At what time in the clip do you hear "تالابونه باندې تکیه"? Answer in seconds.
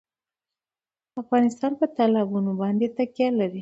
1.97-3.29